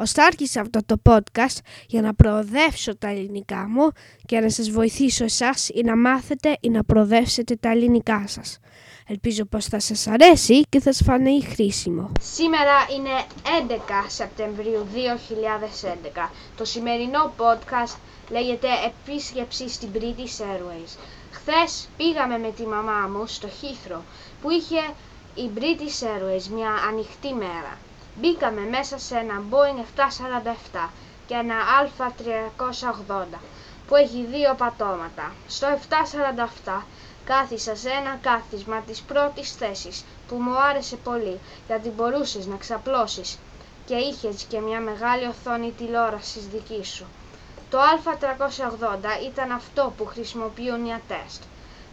Ωστά 0.00 0.24
άρχισα 0.24 0.60
αυτό 0.60 0.80
το 0.86 0.96
podcast 1.04 1.58
για 1.86 2.00
να 2.02 2.14
προοδεύσω 2.14 2.96
τα 2.96 3.08
ελληνικά 3.08 3.68
μου 3.68 3.90
και 4.26 4.40
να 4.40 4.50
σας 4.50 4.70
βοηθήσω 4.70 5.24
εσάς 5.24 5.68
ή 5.68 5.82
να 5.84 5.96
μάθετε 5.96 6.56
ή 6.60 6.70
να 6.70 6.84
προοδεύσετε 6.84 7.56
τα 7.56 7.70
ελληνικά 7.70 8.24
σας. 8.26 8.58
Ελπίζω 9.06 9.44
πως 9.44 9.66
θα 9.66 9.80
σας 9.80 10.06
αρέσει 10.06 10.62
και 10.68 10.80
θα 10.80 10.92
σας 10.92 11.06
φανεί 11.06 11.42
χρήσιμο. 11.42 12.12
Σήμερα 12.20 12.76
είναι 12.96 13.10
11 13.68 14.06
Σεπτεμβρίου 14.08 14.86
2011. 16.26 16.30
Το 16.56 16.64
σημερινό 16.64 17.32
podcast 17.36 17.96
λέγεται 18.30 18.68
Επίσκεψη 18.86 19.68
στην 19.68 19.88
British 19.94 20.42
Airways. 20.42 20.98
Χθες 21.30 21.88
πήγαμε 21.96 22.38
με 22.38 22.52
τη 22.56 22.66
μαμά 22.66 23.08
μου 23.12 23.26
στο 23.26 23.48
Heathrow 23.48 24.00
που 24.42 24.50
είχε 24.50 24.80
η 25.34 25.50
British 25.54 26.04
Airways 26.04 26.46
μια 26.54 26.70
ανοιχτή 26.88 27.34
μέρα. 27.34 27.78
Μπήκαμε 28.16 28.60
μέσα 28.60 28.98
σε 28.98 29.16
ένα 29.16 29.42
Boeing 29.50 30.00
747 30.74 30.88
και 31.26 31.34
ένα 31.34 31.54
Α380 31.98 33.38
που 33.86 33.96
έχει 33.96 34.24
δύο 34.30 34.54
πατώματα. 34.54 35.32
Στο 35.48 35.66
747 36.66 36.82
κάθισα 37.24 37.76
σε 37.76 37.88
ένα 37.90 38.18
κάθισμα 38.22 38.80
της 38.80 39.00
πρώτης 39.00 39.52
θέσης 39.52 40.04
που 40.28 40.36
μου 40.36 40.58
άρεσε 40.60 40.96
πολύ 40.96 41.38
γιατί 41.66 41.88
μπορούσες 41.88 42.46
να 42.46 42.56
ξαπλώσεις 42.56 43.38
και 43.86 43.94
είχες 43.94 44.42
και 44.48 44.60
μια 44.60 44.80
μεγάλη 44.80 45.26
οθόνη 45.26 45.72
τηλεόρασης 45.78 46.46
δικής 46.48 46.88
σου. 46.88 47.06
Το 47.70 47.78
Α380 47.78 49.24
ήταν 49.30 49.50
αυτό 49.52 49.92
που 49.96 50.06
χρησιμοποιούν 50.06 50.84
για 50.84 51.00
τεστ 51.08 51.42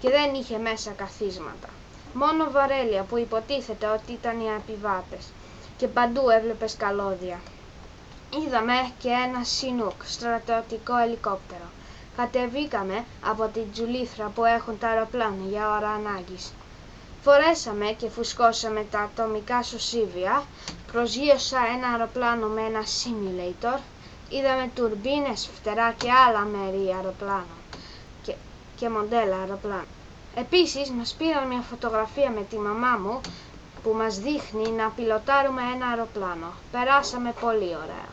και 0.00 0.10
δεν 0.10 0.34
είχε 0.34 0.58
μέσα 0.58 0.90
καθίσματα. 0.90 1.68
Μόνο 2.14 2.50
βαρέλια 2.50 3.02
που 3.02 3.18
υποτίθεται 3.18 3.86
ότι 3.86 4.12
ήταν 4.12 4.40
οι 4.40 4.46
επιβάτες 4.56 5.24
και 5.76 5.86
παντού 5.86 6.28
έβλεπες 6.30 6.76
καλώδια. 6.76 7.40
Είδαμε 8.46 8.74
και 8.98 9.08
ένα 9.08 9.44
Σινούκ, 9.44 10.04
στρατιωτικό 10.04 10.96
ελικόπτερο. 10.96 11.68
Κατεβήκαμε 12.16 13.04
από 13.24 13.50
την 13.52 13.72
τζουλήθρα 13.72 14.26
που 14.34 14.44
έχουν 14.44 14.78
τα 14.78 14.88
αεροπλάνα 14.88 15.44
για 15.50 15.70
ώρα 15.76 15.88
ανάγκης. 15.90 16.52
Φορέσαμε 17.22 17.86
και 17.86 18.08
φουσκώσαμε 18.08 18.86
τα 18.90 19.00
ατομικά 19.00 19.62
σωσίβια, 19.62 20.42
προσγείωσα 20.92 21.58
ένα 21.76 21.88
αεροπλάνο 21.88 22.46
με 22.46 22.60
ένα 22.60 22.80
simulator, 22.82 23.78
είδαμε 24.28 24.70
τουρμπίνες, 24.74 25.48
φτερά 25.60 25.92
και 25.92 26.08
άλλα 26.28 26.40
μέρη 26.40 26.92
αεροπλάνων 26.96 27.58
και, 28.22 28.34
και 28.76 28.88
μοντέλα 28.88 29.36
αεροπλάνων. 29.36 29.86
Επίσης 30.34 30.90
μας 30.90 31.14
πήραν 31.18 31.46
μια 31.46 31.60
φωτογραφία 31.70 32.30
με 32.30 32.42
τη 32.50 32.56
μαμά 32.56 32.96
μου 33.02 33.20
που 33.84 33.92
μας 33.96 34.18
δείχνει 34.18 34.70
να 34.70 34.88
πιλοτάρουμε 34.96 35.62
ένα 35.74 35.86
αεροπλάνο. 35.86 36.52
Περάσαμε 36.72 37.32
πολύ 37.40 37.76
ωραία. 37.84 38.08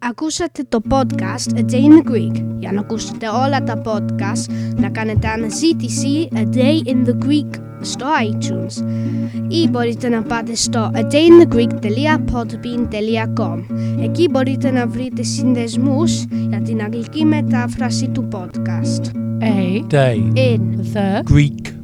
Ακούσατε 0.00 0.64
το 0.68 0.80
podcast 0.90 1.54
A 1.54 1.64
Day 1.70 1.84
in 1.86 1.98
the 1.98 2.10
Greek. 2.10 2.44
Για 2.58 2.72
να 2.72 2.80
ακούσετε 2.80 3.28
όλα 3.28 3.62
τα 3.62 3.82
podcast, 3.84 4.52
να 4.76 4.90
κάνετε 4.90 5.28
αναζήτηση 5.28 6.28
A 6.32 6.54
Day 6.54 6.82
in 6.86 7.06
the 7.06 7.24
Greek 7.24 7.67
στο 7.80 8.06
iTunes 8.30 8.82
ή 9.48 9.68
μπορείτε 9.68 10.08
να 10.08 10.22
πάτε 10.22 10.54
στο 10.54 10.90
adayinthegreek.podbean.com 10.94 13.62
Εκεί 14.02 14.28
μπορείτε 14.30 14.70
να 14.70 14.86
βρείτε 14.86 15.22
συνδεσμούς 15.22 16.24
για 16.48 16.60
την 16.60 16.82
αγγλική 16.82 17.24
μετάφραση 17.24 18.08
του 18.08 18.28
podcast. 18.32 19.02
A 19.40 19.82
day. 19.90 20.18
In 20.34 20.60
the 20.94 21.22
Greek 21.32 21.77